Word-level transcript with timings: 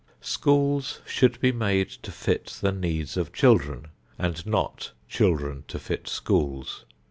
Schools 0.23 0.99
should 1.05 1.39
be 1.39 1.51
made 1.51 1.87
to 1.87 2.11
fit 2.11 2.57
the 2.59 2.71
needs 2.71 3.17
of 3.17 3.31
children, 3.31 3.89
and 4.17 4.43
not 4.47 4.93
children 5.07 5.63
to 5.67 5.77
fit 5.77 6.07
schools. 6.07 6.85